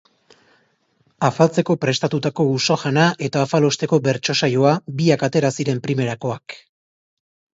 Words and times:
Afaltzeko 1.27 1.73
prestatutako 1.83 2.45
uso-jana 2.53 3.03
eta 3.27 3.43
afalosteko 3.49 4.01
bertso-saioa, 4.07 4.71
biak 5.01 5.25
atera 5.29 5.55
ziren 5.59 5.85
primerakoak. 5.89 6.57